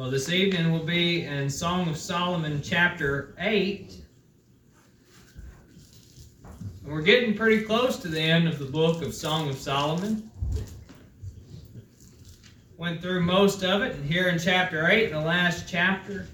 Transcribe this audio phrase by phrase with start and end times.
[0.00, 4.02] Well, this evening will be in Song of Solomon, chapter 8.
[6.82, 10.30] And we're getting pretty close to the end of the book of Song of Solomon.
[12.78, 16.26] Went through most of it, and here in chapter 8, in the last chapter,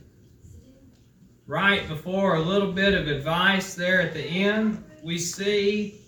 [1.49, 6.03] right before a little bit of advice there at the end, we see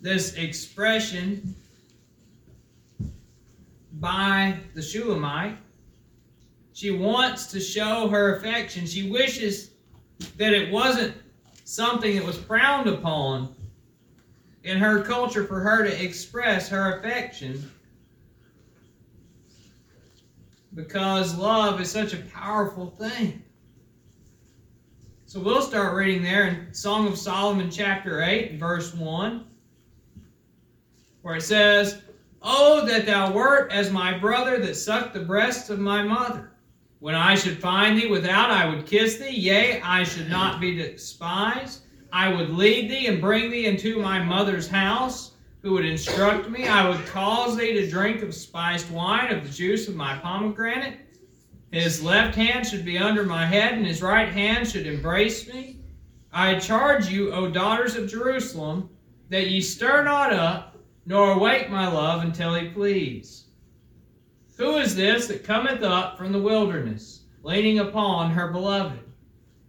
[0.00, 1.56] this expression
[3.94, 5.58] by the Shulamite.
[6.74, 8.84] She wants to show her affection.
[8.84, 9.70] She wishes
[10.36, 11.14] that it wasn't
[11.62, 13.54] something that was frowned upon
[14.64, 17.70] in her culture for her to express her affection
[20.74, 23.40] because love is such a powerful thing.
[25.26, 29.46] So we'll start reading there in Song of Solomon, chapter 8, verse 1,
[31.22, 32.02] where it says,
[32.42, 36.50] Oh, that thou wert as my brother that sucked the breasts of my mother.
[37.00, 39.30] When I should find thee without, I would kiss thee.
[39.30, 41.82] Yea, I should not be despised.
[42.12, 46.66] I would lead thee and bring thee into my mother's house, who would instruct me.
[46.68, 50.98] I would cause thee to drink of spiced wine, of the juice of my pomegranate.
[51.72, 55.80] His left hand should be under my head, and his right hand should embrace me.
[56.32, 58.88] I charge you, O daughters of Jerusalem,
[59.28, 63.43] that ye stir not up, nor awake my love until he please.
[64.56, 69.00] Who is this that cometh up from the wilderness, leaning upon her beloved?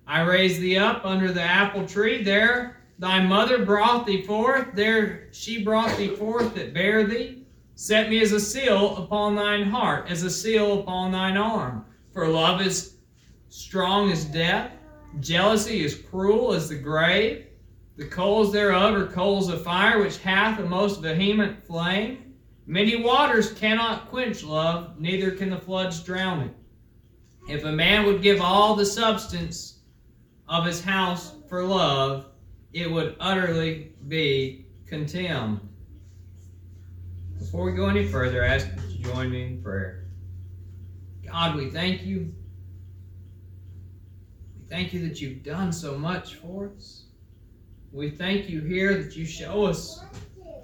[0.06, 5.30] I raised thee up under the apple tree, there thy mother brought thee forth, there
[5.32, 7.46] she brought thee forth that bare thee.
[7.74, 11.84] Set me as a seal upon thine heart, as a seal upon thine arm.
[12.14, 12.98] For love is
[13.50, 14.72] strong as death,
[15.20, 17.48] jealousy is cruel as the grave.
[17.98, 22.25] The coals thereof are coals of fire, which hath a most vehement flame.
[22.68, 26.54] Many waters cannot quench love, neither can the floods drown it.
[27.48, 29.80] If a man would give all the substance
[30.50, 32.26] of his house for love,
[32.74, 35.60] it would utterly be contemned.
[37.38, 40.06] Before we go any further, I ask you join me in prayer.
[41.24, 42.34] God, we thank you.
[44.58, 47.04] We thank you that you've done so much for us.
[47.92, 50.04] We thank you here that you show us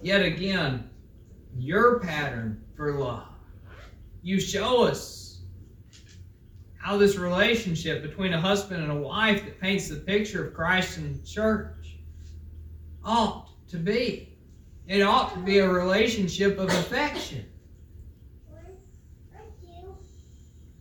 [0.02, 0.90] yet again
[1.57, 3.28] your pattern for love.
[4.22, 5.39] You show us
[6.78, 10.97] how this relationship between a husband and a wife that paints the picture of Christ
[10.97, 11.97] and church
[13.03, 14.38] ought to be.
[14.88, 17.45] It ought to be a relationship of affection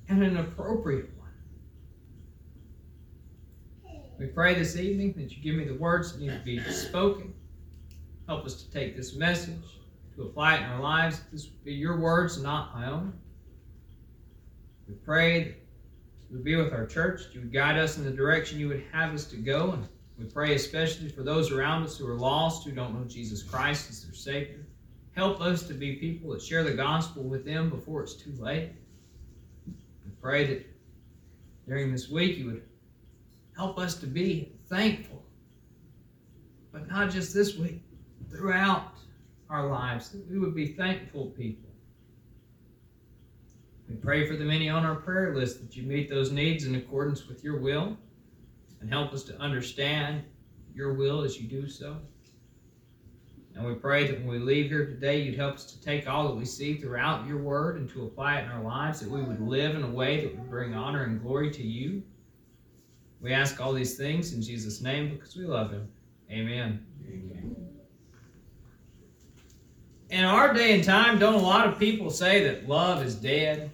[0.08, 1.28] and an appropriate one.
[4.18, 7.32] We pray this evening that you give me the words that need to be spoken.
[8.26, 9.79] Help us to take this message,
[10.20, 11.22] to apply it in our lives.
[11.32, 13.12] This would be your words, not my own.
[14.88, 15.54] We pray that
[16.28, 18.84] you would be with our church, you would guide us in the direction you would
[18.92, 19.72] have us to go.
[19.72, 19.88] And
[20.18, 23.90] we pray especially for those around us who are lost, who don't know Jesus Christ
[23.90, 24.66] as their Savior.
[25.16, 28.70] Help us to be people that share the gospel with them before it's too late.
[29.66, 30.66] We pray that
[31.66, 32.62] during this week you would
[33.60, 35.22] Help us to be thankful.
[36.72, 37.82] But not just this week,
[38.30, 38.94] throughout
[39.50, 41.68] our lives, we would be thankful people.
[43.88, 46.76] We pray for the many on our prayer list that you meet those needs in
[46.76, 47.96] accordance with your will
[48.80, 50.22] and help us to understand
[50.74, 51.96] your will as you do so.
[53.56, 56.28] And we pray that when we leave here today, you'd help us to take all
[56.28, 59.22] that we see throughout your word and to apply it in our lives, that we
[59.22, 62.02] would live in a way that would bring honor and glory to you.
[63.20, 65.88] We ask all these things in Jesus' name because we love him.
[66.30, 66.86] Amen.
[67.06, 67.59] Amen.
[70.10, 73.70] In our day and time, don't a lot of people say that love is dead?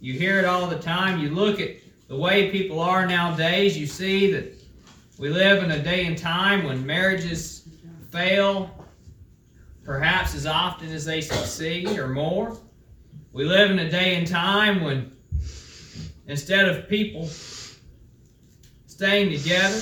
[0.00, 1.18] You hear it all the time.
[1.18, 1.70] You look at
[2.06, 4.54] the way people are nowadays, you see that
[5.18, 7.68] we live in a day and time when marriages
[8.12, 8.86] fail
[9.84, 12.56] perhaps as often as they succeed or more.
[13.32, 15.16] We live in a day and time when
[16.28, 17.28] instead of people
[18.86, 19.80] staying together.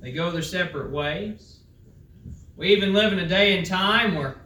[0.00, 1.59] They go their separate ways.
[2.60, 4.36] We even live in a day and time where it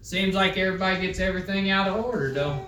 [0.00, 2.64] seems like everybody gets everything out of order, don't?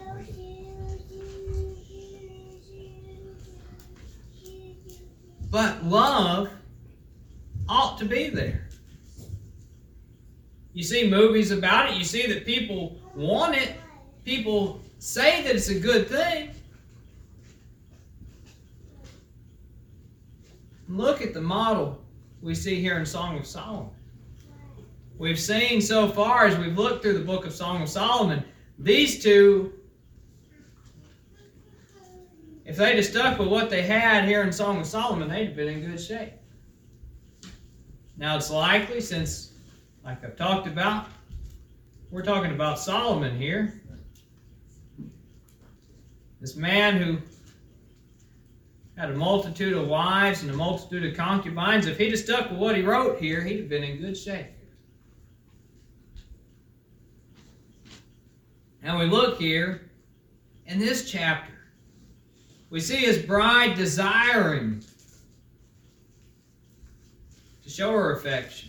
[5.49, 6.51] But love
[7.69, 8.67] ought to be there.
[10.73, 13.77] You see movies about it, you see that people want it,
[14.25, 16.51] people say that it's a good thing.
[20.89, 22.03] Look at the model
[22.43, 23.94] we see here in Song of Solomon.
[25.17, 28.45] We've seen so far as we've looked through the book of Song of Solomon,
[28.79, 29.73] these two
[32.65, 35.57] if they'd have stuck with what they had here in Song of Solomon, they'd have
[35.57, 36.33] been in good shape.
[38.17, 39.53] Now it's likely, since,
[40.05, 41.09] like I've talked about,
[42.11, 43.83] we're talking about Solomon here.
[46.41, 47.19] This man who
[48.97, 52.59] had a multitude of wives and a multitude of concubines, if he'd have stuck with
[52.59, 54.47] what he wrote here, he'd have been in good shape.
[58.85, 59.91] And we look here
[60.67, 61.55] in this chapter,
[62.69, 64.85] we see his bride desiring
[67.63, 68.69] to show her affection.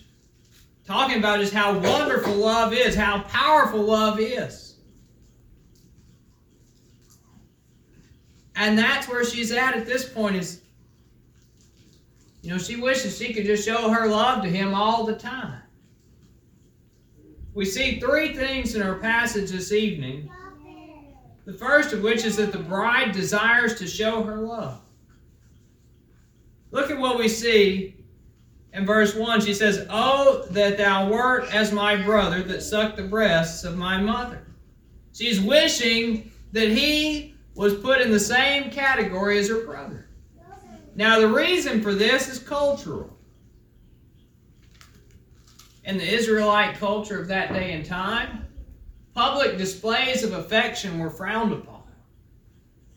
[0.87, 4.77] Talking about just how wonderful love is, how powerful love is.
[8.55, 10.61] And that's where she's at at this point is
[12.41, 15.64] you know, she wishes she could just show her love to him all the time.
[17.55, 20.29] We see three things in our passage this evening.
[21.45, 24.81] The first of which is that the bride desires to show her love.
[26.71, 27.95] Look at what we see
[28.73, 29.39] in verse 1.
[29.39, 34.01] She says, Oh, that thou wert as my brother that sucked the breasts of my
[34.01, 34.45] mother.
[35.13, 40.09] She's wishing that he was put in the same category as her brother.
[40.95, 43.14] Now, the reason for this is cultural.
[45.85, 48.47] In the Israelite culture of that day and time,
[49.13, 51.83] public displays of affection were frowned upon.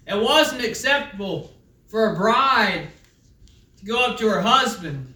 [0.07, 1.53] It wasn't acceptable
[1.87, 2.89] for a bride
[3.77, 5.13] to go up to her husband,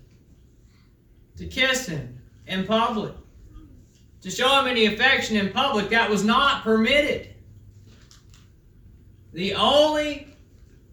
[1.39, 3.15] to kiss him in public,
[4.21, 5.89] to show him any affection in public.
[5.89, 7.29] That was not permitted.
[9.33, 10.37] The only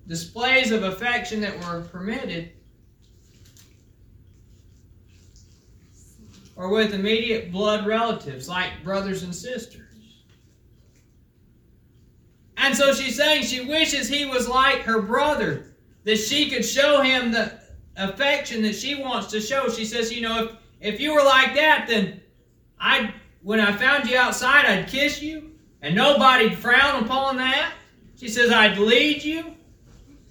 [0.07, 2.53] displays of affection that were permitted
[6.59, 10.25] were with immediate blood relatives, like brothers and sisters.
[12.57, 15.73] And so she's saying she wishes he was like her brother,
[16.03, 17.53] that she could show him the
[17.95, 19.69] affection that she wants to show.
[19.69, 22.19] She says, you know, if, if you were like that, then
[22.77, 25.51] I when I found you outside, I'd kiss you,
[25.81, 27.71] and nobody'd frown upon that.
[28.17, 29.55] She says, I'd lead you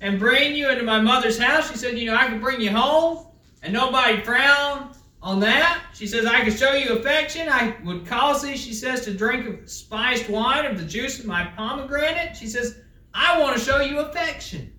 [0.02, 1.70] and bring you into my mother's house.
[1.70, 3.28] She said, You know, I could bring you home
[3.62, 4.90] and nobody'd frown
[5.22, 5.84] on that.
[5.94, 7.48] She says, I could show you affection.
[7.48, 11.26] I would cause thee, she says, to drink of spiced wine of the juice of
[11.26, 12.36] my pomegranate.
[12.36, 12.80] She says,
[13.14, 14.72] I want to show you affection.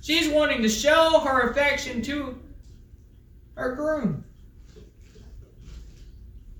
[0.00, 2.38] She's wanting to show her affection to
[3.56, 4.24] her groom.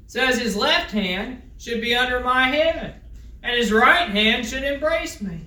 [0.07, 3.01] says his left hand should be under my head,
[3.43, 5.41] and his right hand should embrace me.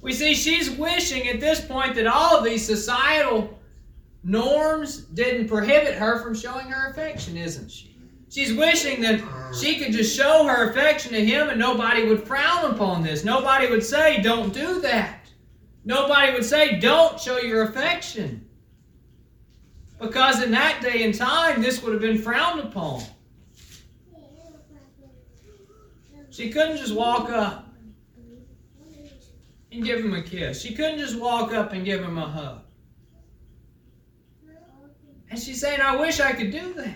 [0.00, 3.58] We see she's wishing at this point that all of these societal
[4.22, 7.96] norms didn't prohibit her from showing her affection, isn't she?
[8.30, 9.20] She's wishing that
[9.54, 13.24] she could just show her affection to him and nobody would frown upon this.
[13.24, 15.26] Nobody would say, don't do that.
[15.84, 18.48] Nobody would say, don't show your affection.
[20.00, 23.02] Because in that day and time, this would have been frowned upon.
[26.30, 27.68] She couldn't just walk up
[29.70, 30.62] and give him a kiss.
[30.62, 32.62] She couldn't just walk up and give him a hug.
[35.32, 36.94] And she's saying, I wish I could do that.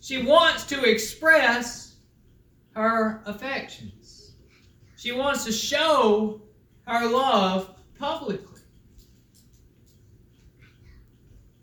[0.00, 1.96] She wants to express
[2.70, 4.36] her affections.
[4.96, 6.40] She wants to show
[6.86, 8.62] her love publicly.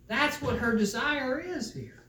[0.05, 2.03] That's what her desire is here.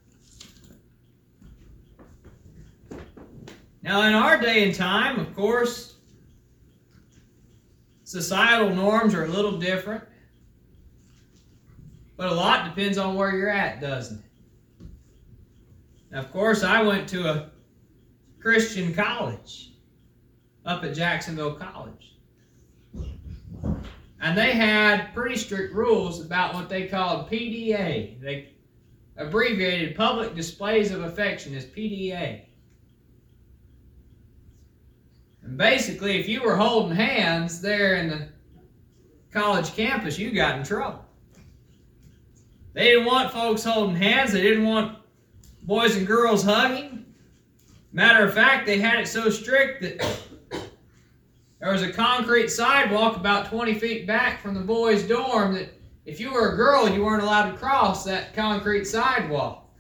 [3.81, 5.95] Now, in our day and time, of course,
[8.03, 10.05] societal norms are a little different.
[12.17, 14.87] But a lot depends on where you're at, doesn't it?
[16.11, 17.51] Now, of course, I went to a
[18.41, 19.73] Christian college
[20.65, 22.15] up at Jacksonville College.
[24.21, 28.21] And they had pretty strict rules about what they called PDA.
[28.21, 28.55] They
[29.17, 32.43] abbreviated Public Displays of Affection as PDA.
[35.43, 38.29] And basically, if you were holding hands there in the
[39.31, 41.04] college campus, you got in trouble.
[42.75, 44.33] They didn't want folks holding hands.
[44.33, 44.99] They didn't want
[45.63, 47.07] boys and girls hugging.
[47.93, 50.19] Matter of fact, they had it so strict that
[51.61, 55.73] there was a concrete sidewalk about 20 feet back from the boys' dorm that
[56.05, 59.71] if you were a girl, you weren't allowed to cross that concrete sidewalk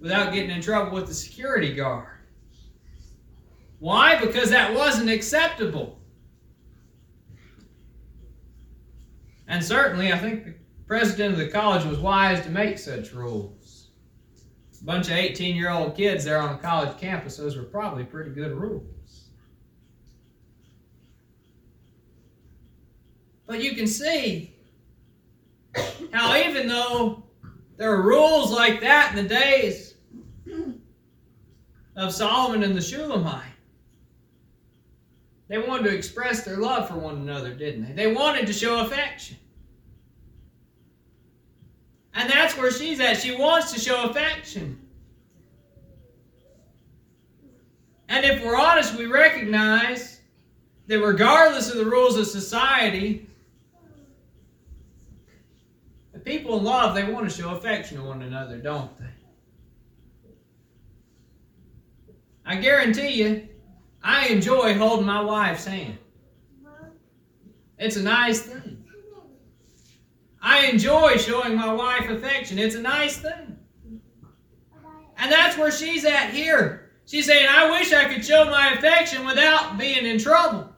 [0.00, 2.18] without getting in trouble with the security guard.
[3.78, 4.20] Why?
[4.20, 5.98] Because that wasn't acceptable.
[9.46, 10.57] And certainly, I think
[10.88, 13.88] president of the college was wise to make such rules.
[14.80, 18.04] A bunch of 18 year old kids there on a college campus, those were probably
[18.04, 19.28] pretty good rules.
[23.46, 24.54] But you can see
[26.12, 27.22] how even though
[27.76, 29.94] there are rules like that in the days
[31.96, 33.44] of Solomon and the Shulamite,
[35.48, 37.92] they wanted to express their love for one another, didn't they?
[38.04, 39.38] They wanted to show affection.
[42.18, 43.18] And that's where she's at.
[43.18, 44.76] She wants to show affection.
[48.08, 50.20] And if we're honest, we recognize
[50.88, 53.30] that regardless of the rules of society,
[56.12, 59.04] the people in love, they want to show affection to one another, don't they?
[62.44, 63.48] I guarantee you,
[64.02, 65.98] I enjoy holding my wife's hand.
[67.78, 68.77] It's a nice thing.
[70.40, 72.58] I enjoy showing my wife affection.
[72.58, 73.58] It's a nice thing.
[75.18, 76.90] And that's where she's at here.
[77.06, 80.72] She's saying, I wish I could show my affection without being in trouble.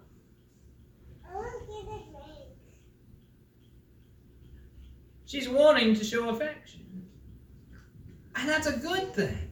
[5.27, 7.07] She's wanting to show affection.
[8.35, 9.51] And that's a good thing,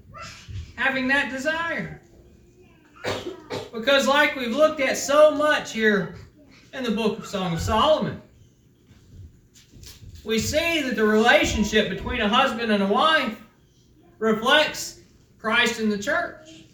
[0.75, 2.01] having that desire.
[3.73, 6.17] Because, like we've looked at so much here
[6.73, 8.21] in the book of Song of Solomon,
[10.29, 13.41] we see that the relationship between a husband and a wife
[14.19, 15.01] reflects
[15.39, 16.67] Christ in the church.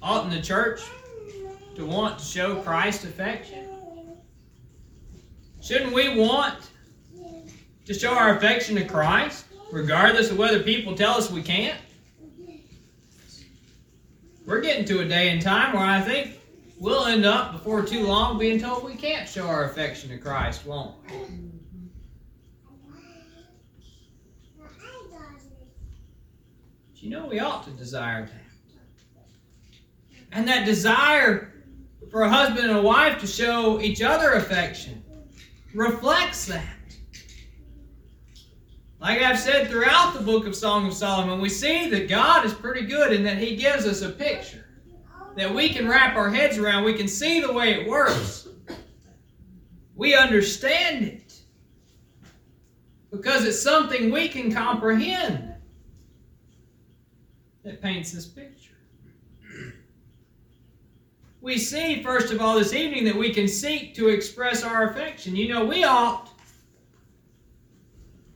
[0.00, 0.80] Oughtn't the church
[1.74, 3.66] to want to show Christ affection?
[5.60, 6.70] Shouldn't we want
[7.84, 11.80] to show our affection to Christ, regardless of whether people tell us we can't?
[14.46, 16.39] We're getting to a day and time where I think
[16.80, 20.66] we'll end up before too long being told we can't show our affection to Christ,
[20.66, 21.16] won't we?
[26.88, 28.34] But you know we ought to desire that.
[30.32, 31.52] And that desire
[32.10, 35.04] for a husband and a wife to show each other affection
[35.74, 36.64] reflects that.
[39.00, 42.52] Like I've said throughout the book of Song of Solomon, we see that God is
[42.52, 44.59] pretty good in that He gives us a picture
[45.36, 46.84] that we can wrap our heads around.
[46.84, 48.48] We can see the way it works.
[49.94, 51.40] We understand it
[53.10, 55.54] because it's something we can comprehend
[57.64, 58.70] that paints this picture
[61.40, 65.34] we see, first of all, this evening that we can seek to express our affection.
[65.34, 66.28] You know, we ought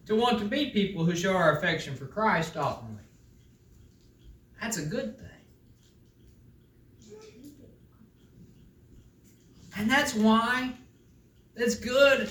[0.07, 3.03] to want to be people who show our affection for Christ, we?
[4.61, 5.29] That's a good thing.
[9.77, 10.73] And that's why
[11.57, 12.31] it's good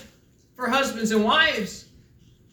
[0.55, 1.89] for husbands and wives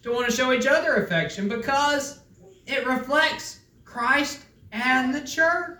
[0.03, 2.19] to want to show each other affection because
[2.65, 5.77] it reflects Christ and the church.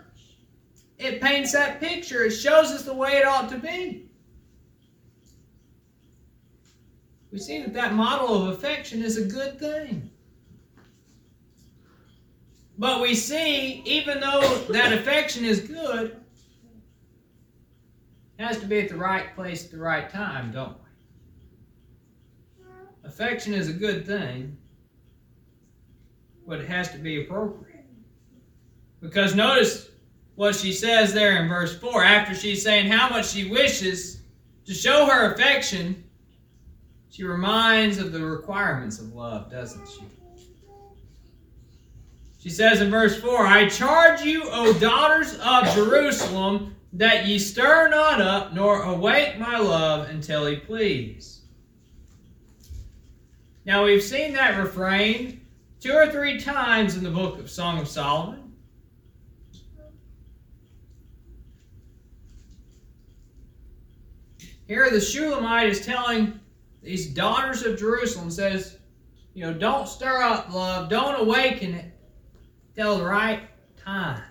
[0.98, 2.24] It paints that picture.
[2.24, 4.08] It shows us the way it ought to be.
[7.32, 10.10] We see that that model of affection is a good thing.
[12.78, 16.21] But we see, even though that affection is good,
[18.42, 20.82] has to be at the right place at the right time, don't we?
[23.04, 24.56] Affection is a good thing,
[26.46, 27.84] but it has to be appropriate.
[29.00, 29.88] Because notice
[30.34, 34.22] what she says there in verse 4 after she's saying how much she wishes
[34.64, 36.02] to show her affection
[37.10, 40.02] she reminds of the requirements of love doesn't she
[42.38, 47.88] she says in verse 4 i charge you o daughters of jerusalem that ye stir
[47.88, 51.42] not up nor awake my love until he please.
[53.64, 55.40] Now we've seen that refrain
[55.80, 58.52] two or three times in the book of song of solomon.
[64.66, 66.40] Here the Shulamite is telling
[66.82, 68.78] these daughters of Jerusalem, says,
[69.34, 71.92] you know, don't stir up love, don't awaken it
[72.74, 73.42] till the right
[73.76, 74.22] time,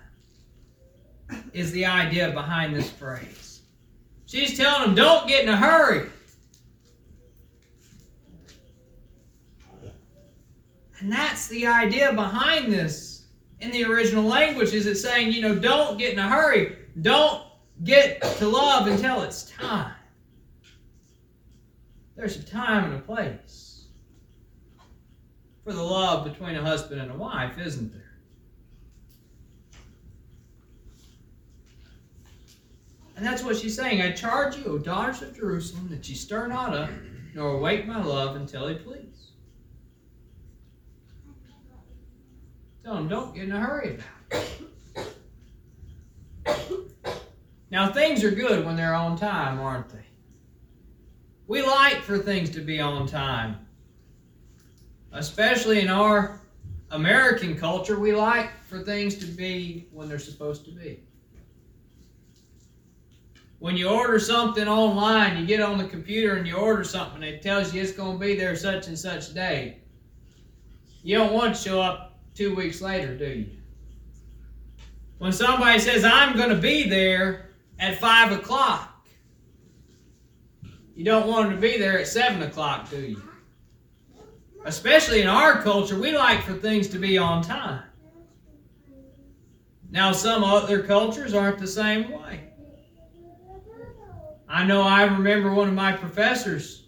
[1.54, 3.62] is the idea behind this phrase.
[4.26, 6.10] She's telling them, don't get in a hurry.
[11.00, 13.26] And that's the idea behind this
[13.60, 14.74] in the original language.
[14.74, 16.78] Is it saying, you know, don't get in a hurry.
[17.02, 17.44] Don't
[17.84, 19.96] get to love until it's time.
[22.16, 23.86] There's a time and a place
[25.64, 28.11] for the love between a husband and a wife, isn't there?
[33.22, 34.02] And that's what she's saying.
[34.02, 36.90] I charge you, O daughters of Jerusalem, that ye stir not up,
[37.36, 39.34] nor awake my love until he please.
[42.84, 44.00] Tell him, don't get in a hurry
[44.32, 44.44] about
[46.48, 46.98] it.
[47.70, 50.08] Now, things are good when they're on time, aren't they?
[51.46, 53.68] We like for things to be on time.
[55.12, 56.42] Especially in our
[56.90, 61.04] American culture, we like for things to be when they're supposed to be.
[63.62, 67.44] When you order something online, you get on the computer and you order something, it
[67.44, 69.78] tells you it's going to be there such and such day.
[71.04, 73.50] You don't want to show up two weeks later, do you?
[75.20, 79.06] When somebody says, I'm going to be there at 5 o'clock,
[80.96, 83.22] you don't want them to be there at 7 o'clock, do you?
[84.66, 87.84] Especially in our culture, we like for things to be on time.
[89.92, 92.51] Now, some other cultures aren't the same way.
[94.52, 96.84] I know I remember one of my professors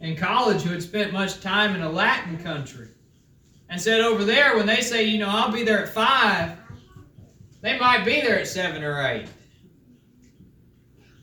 [0.00, 2.90] in college who had spent much time in a Latin country
[3.68, 6.56] and said over there, when they say, you know, I'll be there at 5,
[7.60, 9.26] they might be there at 7 or 8.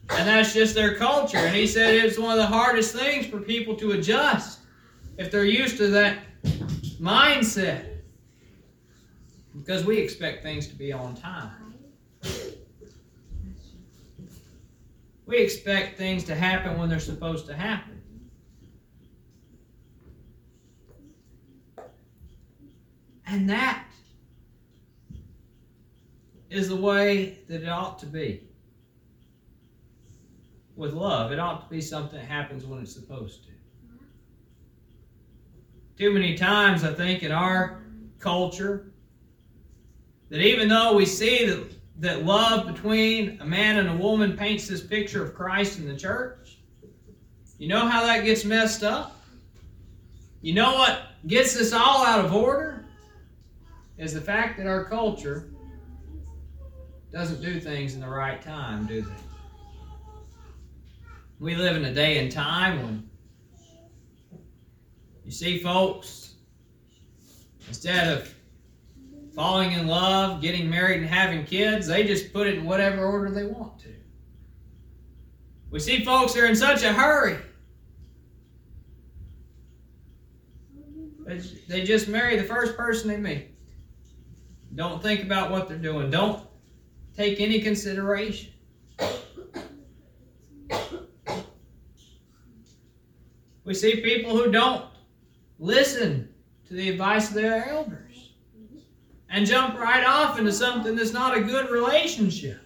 [0.09, 1.37] And that's just their culture.
[1.37, 4.59] And he said it's one of the hardest things for people to adjust
[5.17, 6.17] if they're used to that
[6.99, 7.99] mindset.
[9.55, 11.73] Because we expect things to be on time.
[15.33, 17.99] We expect things to happen when they're supposed to happen.
[23.25, 23.87] And that
[26.51, 28.43] is the way that it ought to be.
[30.75, 33.51] With love, it ought to be something that happens when it's supposed to.
[35.97, 37.81] Too many times, I think, in our
[38.19, 38.93] culture,
[40.29, 44.67] that even though we see that, that love between a man and a woman paints
[44.67, 46.57] this picture of Christ in the church,
[47.57, 49.21] you know how that gets messed up?
[50.41, 52.85] You know what gets this all out of order?
[53.97, 55.49] Is the fact that our culture
[57.11, 59.13] doesn't do things in the right time, do they?
[61.39, 63.09] We live in a day and time when
[65.23, 66.35] you see folks,
[67.67, 68.33] instead of
[69.35, 73.31] falling in love, getting married, and having kids, they just put it in whatever order
[73.31, 73.93] they want to.
[75.71, 77.37] We see folks are in such a hurry.
[81.67, 83.47] They just marry the first person they meet.
[84.75, 86.11] Don't think about what they're doing.
[86.11, 86.45] Don't
[87.15, 88.51] take any consideration.
[93.63, 94.85] We see people who don't
[95.57, 96.33] listen
[96.67, 98.02] to the advice of their elders
[99.33, 102.61] and jump right off into something that's not a good relationship.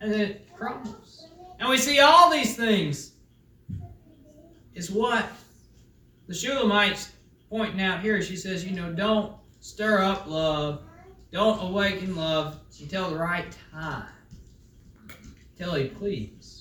[0.00, 1.28] And then it crumbles.
[1.58, 3.14] And we see all these things
[4.74, 5.26] is what
[6.28, 7.10] the Shulamite's
[7.50, 8.22] pointing out here.
[8.22, 10.82] She says, you know, don't stir up love,
[11.32, 14.06] don't awaken love until the right time,
[15.58, 16.60] till he please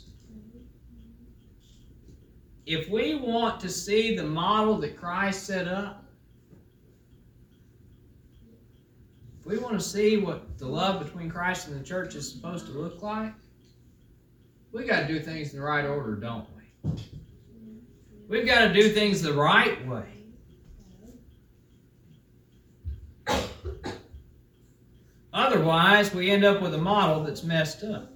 [2.70, 6.06] if we want to see the model that Christ set up,
[9.39, 12.68] if we want to see what the love between Christ and the church is supposed
[12.68, 13.34] to look like,
[14.72, 16.46] we got to do things in the right order, don't
[16.84, 16.92] we?
[18.28, 20.06] We've got to do things the right way.
[25.34, 28.12] Otherwise, we end up with a model that's messed up.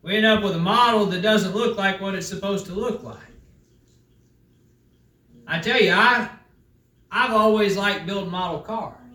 [0.00, 3.02] We end up with a model that doesn't look like what it's supposed to look
[3.02, 3.18] like.
[5.46, 6.30] I tell you, I
[7.10, 9.05] I've always liked building model cars.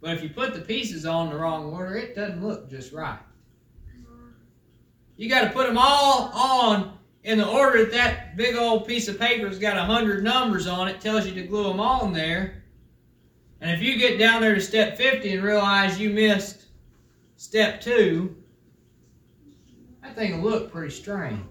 [0.00, 3.18] But if you put the pieces on the wrong order, it doesn't look just right.
[5.16, 9.08] You got to put them all on in the order that that big old piece
[9.08, 12.12] of paper's got a hundred numbers on it, tells you to glue them all in
[12.12, 12.62] there.
[13.60, 16.66] And if you get down there to step 50 and realize you missed
[17.36, 18.36] step two,
[20.02, 21.42] that thing will look pretty strange.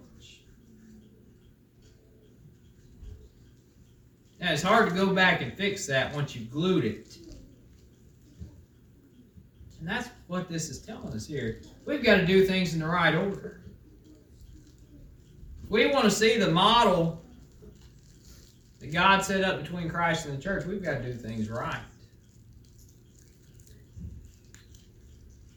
[4.40, 7.18] Now, it's hard to go back and fix that once you've glued it.
[9.88, 11.62] And that's what this is telling us here.
[11.86, 13.62] We've got to do things in the right order.
[15.70, 17.24] We want to see the model
[18.80, 20.66] that God set up between Christ and the church.
[20.66, 21.80] We've got to do things right.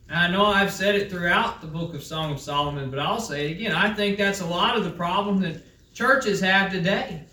[0.09, 3.49] I know I've said it throughout the book of Song of Solomon, but I'll say
[3.49, 3.73] it again.
[3.73, 5.61] I think that's a lot of the problem that
[5.93, 7.25] churches have today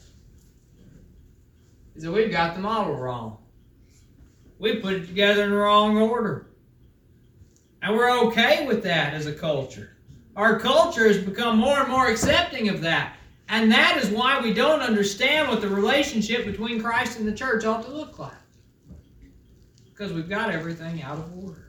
[1.95, 3.37] is that we've got the model wrong.
[4.57, 6.47] We put it together in the wrong order.
[7.81, 9.97] And we're okay with that as a culture.
[10.35, 13.15] Our culture has become more and more accepting of that.
[13.49, 17.65] And that is why we don't understand what the relationship between Christ and the church
[17.65, 18.33] ought to look like.
[19.85, 21.67] Because we've got everything out of order.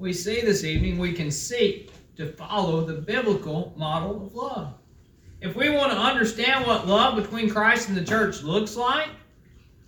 [0.00, 4.72] we see this evening, we can seek to follow the biblical model of love.
[5.42, 9.10] If we want to understand what love between Christ and the church looks like,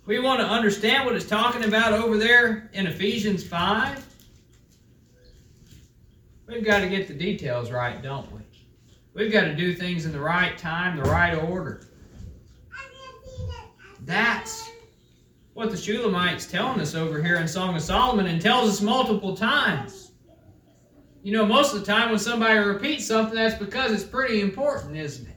[0.05, 4.05] we want to understand what it's talking about over there in Ephesians 5,
[6.47, 8.41] we've got to get the details right, don't we?
[9.13, 11.87] We've got to do things in the right time, the right order.
[14.01, 14.69] That's
[15.53, 19.37] what the Shulamite's telling us over here in Song of Solomon and tells us multiple
[19.37, 20.11] times.
[21.21, 24.97] You know, most of the time when somebody repeats something, that's because it's pretty important,
[24.97, 25.32] isn't it?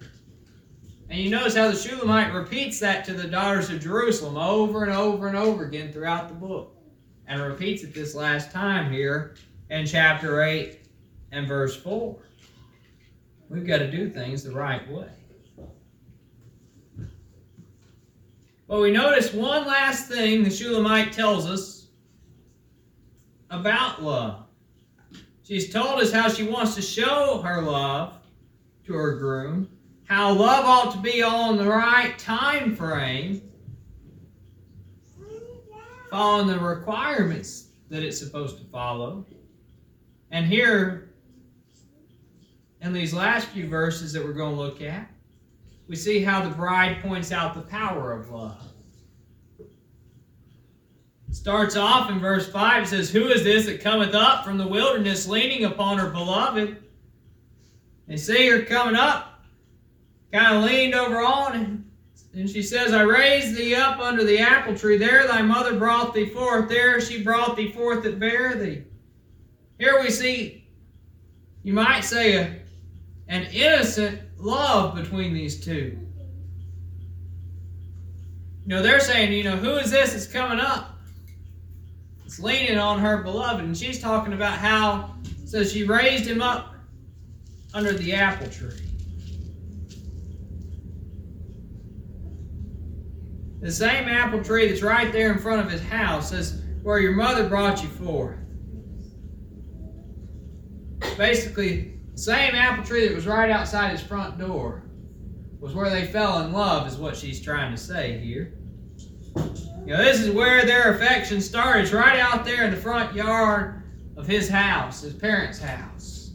[1.09, 4.93] And you notice how the Shulamite repeats that to the daughters of Jerusalem over and
[4.93, 6.77] over and over again throughout the book.
[7.29, 9.35] And repeats it this last time here
[9.71, 10.79] in chapter 8
[11.33, 12.17] and verse 4.
[13.49, 15.09] We've got to do things the right way.
[18.69, 21.87] But we notice one last thing the Shulamite tells us
[23.51, 24.47] about love.
[25.45, 28.19] She's told us how she wants to show her love
[28.87, 29.69] to her groom,
[30.07, 33.43] how love ought to be on the right time frame,
[36.11, 39.27] following the requirements that it's supposed to follow.
[40.31, 41.15] And here,
[42.81, 45.11] in these last few verses that we're going to look at,
[45.89, 48.63] we see how the bride points out the power of love.
[51.31, 52.85] starts off in verse 5.
[52.85, 56.83] It says, Who is this that cometh up from the wilderness leaning upon her beloved?
[58.09, 59.36] They see her coming up,
[60.33, 61.91] kind of leaned over on him.
[62.35, 64.99] And she says, I raised thee up under the apple tree.
[64.99, 66.69] There thy mother brought thee forth.
[66.69, 68.85] There she brought thee forth that bare thee.
[69.79, 70.69] Here we see,
[71.63, 72.61] you might say, a,
[73.29, 75.99] an innocent love between these two.
[78.65, 80.99] You know, they're saying, you know, who is this that's coming up?
[82.27, 83.65] It's leaning on her beloved.
[83.65, 85.15] And she's talking about how,
[85.47, 86.75] so she raised him up
[87.73, 88.86] under the apple tree.
[93.67, 97.17] The same apple tree that's right there in front of his house is where your
[97.17, 98.39] mother brought you forth.
[101.19, 104.85] Basically, the same apple tree that was right outside his front door
[105.59, 108.57] was where they fell in love, is what she's trying to say here.
[109.35, 111.87] You know, this is where their affection started.
[111.87, 113.83] It's right out there in the front yard
[114.17, 116.31] of his house, his parents' house.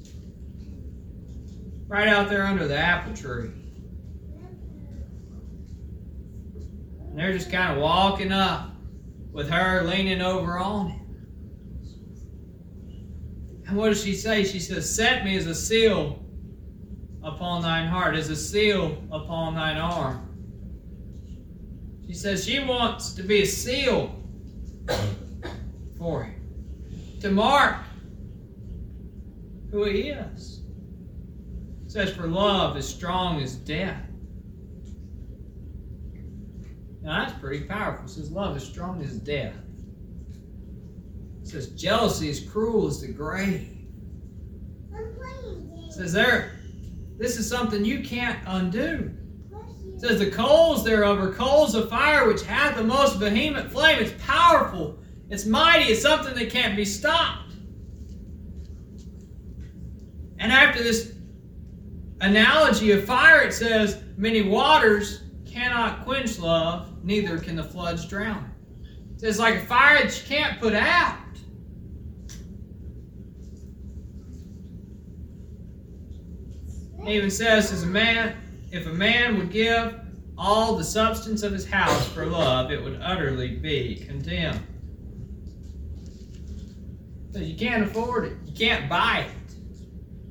[1.87, 3.60] Right out there under the apple tree.
[7.11, 8.71] And they're just kind of walking up
[9.33, 11.01] with her leaning over on him.
[13.67, 14.45] And what does she say?
[14.45, 16.25] She says, Set me as a seal
[17.21, 20.29] upon thine heart, as a seal upon thine arm.
[22.07, 24.15] She says she wants to be a seal
[25.97, 27.75] for him, to mark
[29.69, 30.61] who he is.
[31.87, 34.10] Says, For love is strong as death.
[37.01, 38.05] Now that's pretty powerful.
[38.05, 39.55] It says, Love is strong as death.
[41.41, 43.77] It says jealousy is cruel as the grave.
[44.93, 46.59] It says there,
[47.17, 49.11] this is something you can't undo.
[49.93, 53.99] It says the coals thereof are coals of fire which hath the most vehement flame.
[53.99, 54.97] It's powerful.
[55.29, 55.91] It's mighty.
[55.91, 57.53] It's something that can't be stopped.
[60.39, 61.13] And after this
[62.21, 68.45] analogy of fire, it says, many waters cannot quench love, neither can the floods drown
[68.45, 69.25] it.
[69.25, 71.17] It's like a fire that you can't put out.
[77.03, 78.35] It even says, as a man,
[78.71, 79.99] if a man would give
[80.37, 84.59] all the substance of his house for love, it would utterly be condemned.
[87.31, 88.33] So you can't afford it.
[88.45, 89.55] You can't buy it.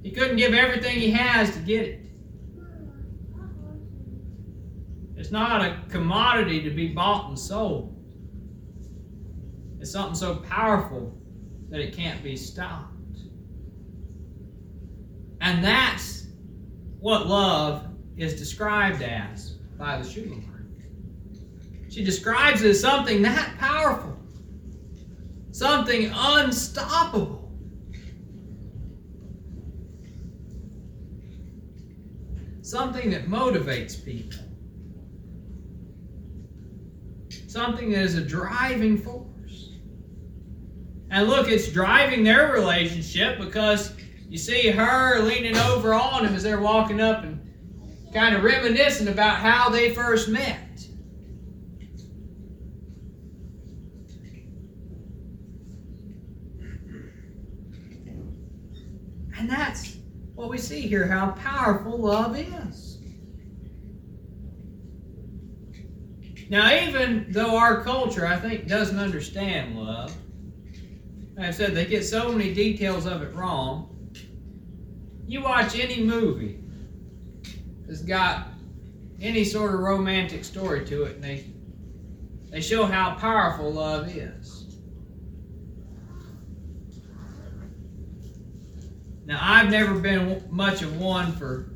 [0.03, 2.10] He couldn't give everything he has to get it.
[5.21, 7.95] It's not a commodity to be bought and sold.
[9.79, 11.15] It's something so powerful
[11.69, 13.19] that it can't be stopped.
[15.43, 16.29] And that's
[17.01, 20.47] what love is described as by the Shulamite.
[21.91, 24.17] She describes it as something that powerful,
[25.53, 27.53] something unstoppable.
[32.63, 34.50] Something that motivates people.
[37.51, 39.71] Something that is a driving force.
[41.11, 43.93] And look, it's driving their relationship because
[44.29, 47.41] you see her leaning over on him as they're walking up and
[48.15, 50.87] kind of reminiscing about how they first met.
[59.37, 59.97] And that's
[60.37, 62.80] what we see here how powerful love is.
[66.51, 70.13] Now, even though our culture, I think, doesn't understand love,
[71.37, 74.11] like I said, they get so many details of it wrong.
[75.29, 76.59] You watch any movie
[77.87, 78.49] that's got
[79.21, 81.45] any sort of romantic story to it, and they
[82.51, 84.77] they show how powerful love is.
[89.25, 91.71] Now, I've never been much of one for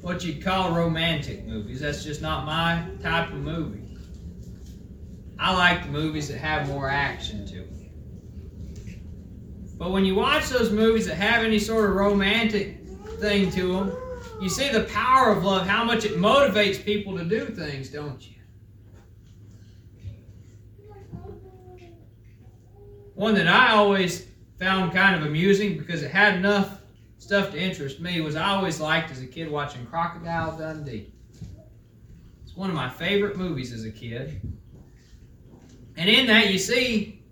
[0.00, 1.80] what you'd call romantic movies.
[1.80, 3.96] That's just not my type of movie.
[5.38, 7.78] I like the movies that have more action to them.
[9.78, 12.80] But when you watch those movies that have any sort of romantic
[13.20, 13.92] thing to them,
[14.40, 18.20] you see the power of love, how much it motivates people to do things, don't
[18.26, 18.34] you?
[23.14, 24.26] One that I always
[24.58, 26.80] found kind of amusing because it had enough
[27.28, 31.12] stuff to interest me was I always liked as a kid watching Crocodile Dundee.
[32.42, 34.40] It's one of my favorite movies as a kid.
[35.98, 37.22] And in that you see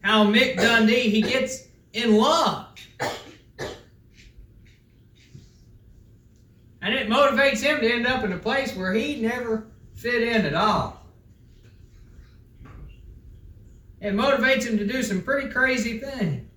[0.00, 2.68] how Mick Dundee he gets in love.
[6.80, 10.46] And it motivates him to end up in a place where he never fit in
[10.46, 11.04] at all.
[14.00, 16.47] It motivates him to do some pretty crazy things.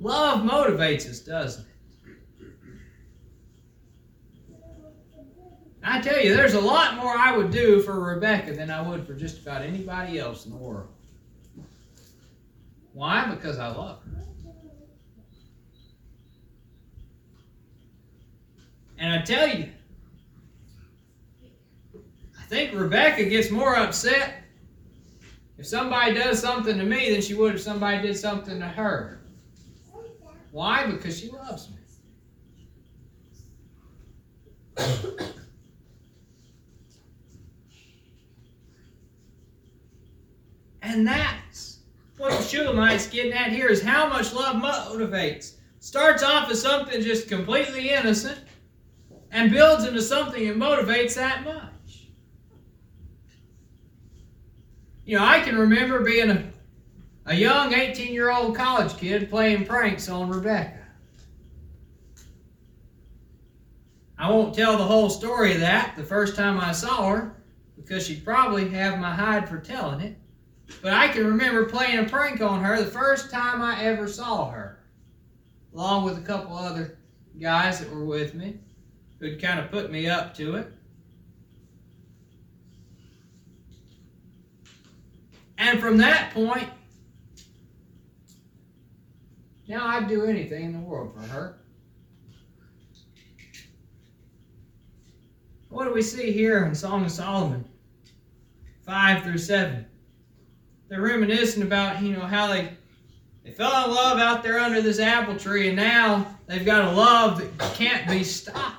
[0.00, 1.68] Love motivates us, doesn't it?
[5.82, 9.06] I tell you, there's a lot more I would do for Rebecca than I would
[9.06, 10.88] for just about anybody else in the world.
[12.92, 13.26] Why?
[13.30, 14.24] Because I love her.
[18.98, 19.70] And I tell you,
[22.38, 24.42] I think Rebecca gets more upset
[25.56, 29.17] if somebody does something to me than she would if somebody did something to her.
[30.58, 30.86] Why?
[30.86, 31.76] Because she loves me.
[40.80, 41.80] And that's
[42.16, 45.56] what the Shulamite's getting at here is how much love motivates.
[45.80, 48.40] Starts off as something just completely innocent
[49.30, 52.08] and builds into something that motivates that much.
[55.04, 56.50] You know, I can remember being a,
[57.28, 60.78] a young 18 year old college kid playing pranks on Rebecca.
[64.18, 67.36] I won't tell the whole story of that the first time I saw her
[67.76, 70.16] because she'd probably have my hide for telling it.
[70.82, 74.50] But I can remember playing a prank on her the first time I ever saw
[74.50, 74.80] her,
[75.72, 76.98] along with a couple other
[77.38, 78.58] guys that were with me
[79.20, 80.72] who'd kind of put me up to it.
[85.58, 86.68] And from that point,
[89.68, 91.60] now I'd do anything in the world for her.
[95.68, 97.64] What do we see here in Song of Solomon
[98.84, 99.86] 5 through 7?
[100.88, 102.70] they're reminiscing about you know how they
[103.44, 106.96] they fell in love out there under this apple tree, and now they've got a
[106.96, 108.76] love that can't be stopped.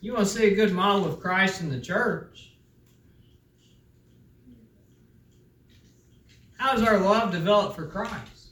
[0.00, 2.51] You want to see a good model of Christ in the church?
[6.62, 8.50] How does our love develop for Christ?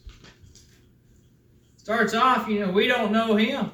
[1.77, 3.71] Starts off, you know, we don't know Him.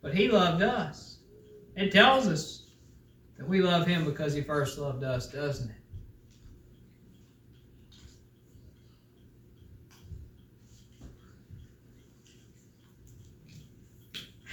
[0.00, 1.18] But He loved us.
[1.74, 2.66] It tells us
[3.38, 5.76] that we love Him because He first loved us, doesn't it?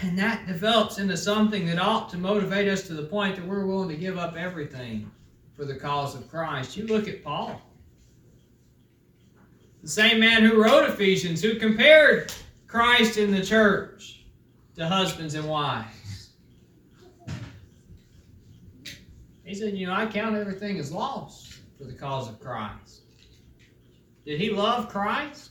[0.01, 3.67] And that develops into something that ought to motivate us to the point that we're
[3.67, 5.11] willing to give up everything
[5.59, 6.77] for the cause of Christ.
[6.77, 7.61] You look at Paul.
[9.83, 12.31] The same man who wrote Ephesians, who compared
[12.65, 14.23] Christ in the church
[14.77, 16.29] to husbands and wives.
[19.43, 23.01] He said, You know, I count everything as lost for the cause of Christ.
[24.25, 25.49] Did he love Christ?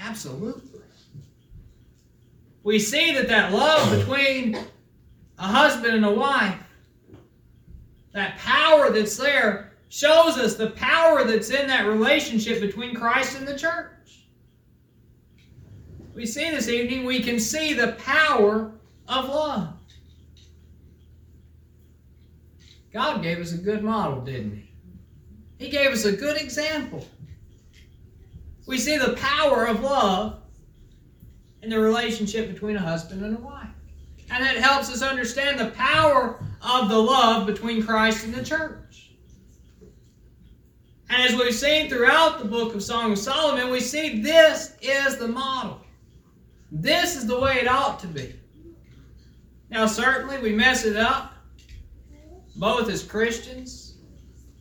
[0.00, 0.82] Absolutely.
[2.62, 4.56] We see that that love between
[5.36, 6.69] a husband and a wife,
[8.12, 13.46] that power that's there, shows us the power that's in that relationship between Christ and
[13.46, 14.26] the church.
[16.14, 18.72] We see this evening, we can see the power
[19.08, 19.74] of love.
[22.92, 24.70] God gave us a good model, didn't He?
[25.64, 27.06] He gave us a good example.
[28.66, 30.42] We see the power of love
[31.62, 33.68] in the relationship between a husband and a wife.
[34.30, 39.12] And it helps us understand the power of the love between Christ and the church.
[41.08, 45.16] And as we've seen throughout the book of Song of Solomon, we see this is
[45.16, 45.80] the model.
[46.70, 48.34] This is the way it ought to be.
[49.70, 51.32] Now, certainly we mess it up,
[52.56, 53.94] both as Christians,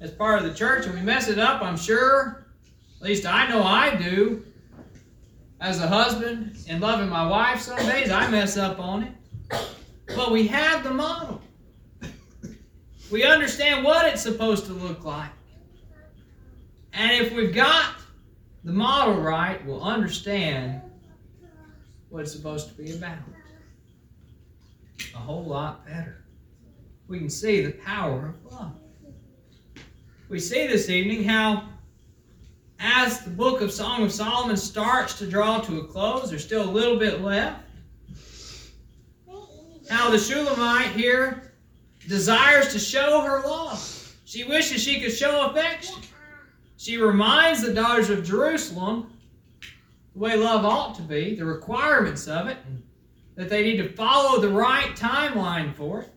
[0.02, 2.48] as part of the church, and we mess it up, I'm sure.
[2.98, 4.46] At least I know I do.
[5.62, 9.14] As a husband and loving my wife, some days I mess up on it.
[10.16, 11.42] But we have the model.
[13.12, 15.32] We understand what it's supposed to look like.
[16.94, 17.96] And if we've got
[18.64, 20.82] the model right, we'll understand
[22.10, 23.18] what it's supposed to be about.
[25.16, 26.24] A whole lot better.
[27.08, 28.76] We can see the power of love.
[30.28, 31.68] We see this evening how,
[32.80, 36.70] as the book of Song of Solomon starts to draw to a close, there's still
[36.70, 37.64] a little bit left.
[39.90, 41.49] How the Shulamite here
[42.10, 44.16] desires to show her love.
[44.26, 46.02] She wishes she could show affection.
[46.76, 49.14] She reminds the daughters of Jerusalem
[50.14, 52.58] the way love ought to be, the requirements of it,
[53.36, 56.10] that they need to follow the right timeline for it.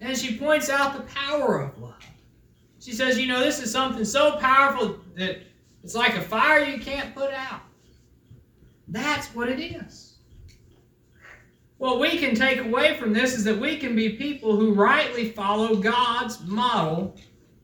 [0.00, 1.94] And she points out the power of love.
[2.80, 5.38] She says, you know, this is something so powerful that
[5.84, 7.60] it's like a fire you can't put out.
[8.88, 10.07] That's what it is.
[11.78, 15.30] What we can take away from this is that we can be people who rightly
[15.30, 17.16] follow God's model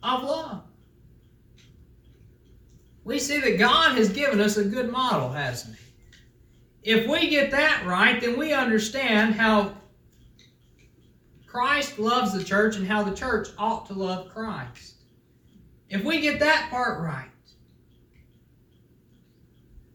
[0.05, 0.63] of love.
[3.03, 6.93] We see that God has given us a good model, hasn't He?
[6.93, 9.75] If we get that right, then we understand how
[11.47, 14.95] Christ loves the church and how the church ought to love Christ.
[15.89, 17.31] If we get that part right,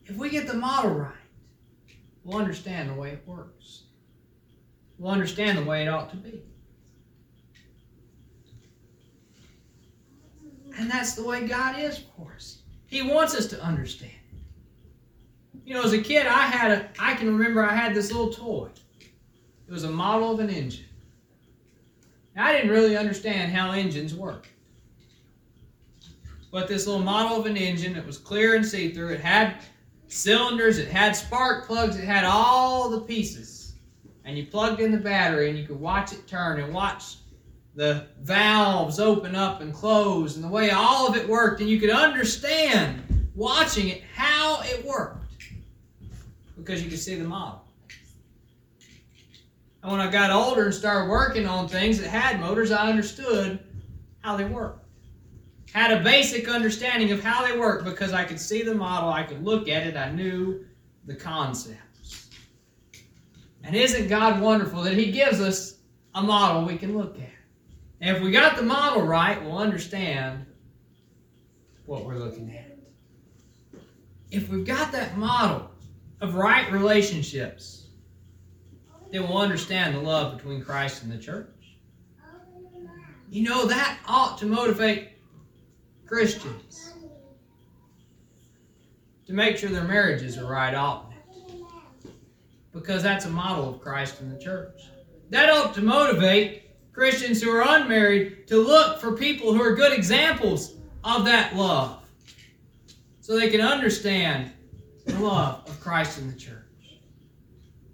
[0.06, 1.14] if we get the model right,
[2.24, 3.84] we'll understand the way it works
[5.00, 6.42] will understand the way it ought to be.
[10.78, 12.60] And that's the way God is for us.
[12.86, 14.12] He wants us to understand.
[15.66, 18.32] You know, as a kid, I had a, I can remember I had this little
[18.32, 18.70] toy.
[19.68, 20.86] It was a model of an engine.
[22.36, 24.48] Now, I didn't really understand how engines work.
[26.52, 29.10] But this little model of an engine, it was clear and see-through.
[29.10, 29.58] It had
[30.08, 33.59] cylinders, it had spark plugs, it had all the pieces
[34.30, 37.15] and you plugged in the battery and you could watch it turn and watch
[37.74, 41.80] the valves open up and close and the way all of it worked and you
[41.80, 43.02] could understand
[43.36, 45.36] watching it how it worked
[46.56, 47.63] because you could see the model.
[49.82, 53.60] And when I got older and started working on things that had motors, I understood
[54.20, 54.86] how they worked.
[55.74, 59.24] Had a basic understanding of how they worked because I could see the model, I
[59.24, 60.65] could look at it, I knew
[61.06, 61.88] the concept.
[63.63, 65.78] And isn't God wonderful that He gives us
[66.15, 67.30] a model we can look at?
[68.02, 70.45] And if we got the model right, we'll understand
[71.86, 72.78] what we're looking at.
[74.32, 75.69] If we've got that model
[76.22, 77.88] of right relationships,
[79.12, 81.50] then we'll understand the love between Christ and the church.
[83.30, 85.10] You know, that ought to motivate
[86.06, 86.93] Christians
[89.28, 91.09] to make sure their marriages are right, ought
[92.74, 94.82] because that's a model of Christ in the church.
[95.30, 99.94] That ought to motivate Christians who are unmarried to look for people who are good
[99.94, 102.04] examples of that love
[103.22, 104.52] so they can understand
[105.06, 106.56] the love of Christ in the church.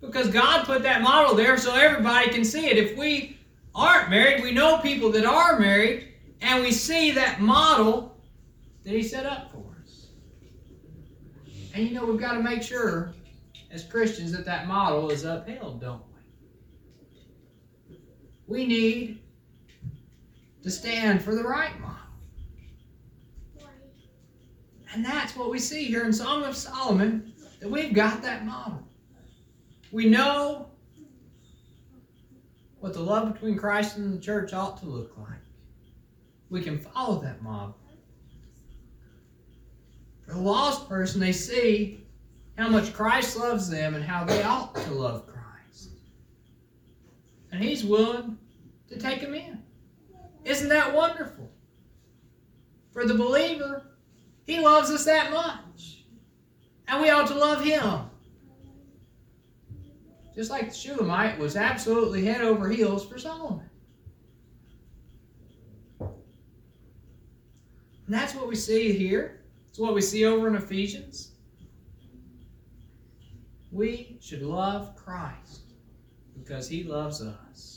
[0.01, 2.77] Because God put that model there so everybody can see it.
[2.77, 3.37] If we
[3.73, 8.15] aren't married, we know people that are married, and we see that model
[8.83, 10.07] that He set up for us.
[11.73, 13.14] And you know, we've got to make sure
[13.75, 16.01] as Christians that that model is upheld, don't
[17.89, 17.97] we?
[18.47, 19.19] We need
[20.63, 21.97] to stand for the right model.
[24.93, 28.81] And that's what we see here in Song of Solomon, that we've got that model.
[29.91, 30.69] We know
[32.79, 35.41] what the love between Christ and the church ought to look like.
[36.49, 37.75] We can follow that model.
[40.25, 42.04] For the lost person, they see
[42.57, 45.89] how much Christ loves them and how they ought to love Christ.
[47.51, 48.37] And He's willing
[48.87, 49.61] to take them in.
[50.43, 51.51] Isn't that wonderful?
[52.93, 53.97] For the believer,
[54.45, 56.05] He loves us that much.
[56.87, 58.09] And we ought to love Him.
[60.33, 63.69] Just like the Shulamite was absolutely head over heels for Solomon.
[65.99, 69.41] And that's what we see here.
[69.69, 71.34] It's what we see over in Ephesians
[73.75, 75.73] we should love Christ
[76.33, 77.74] because he loves us.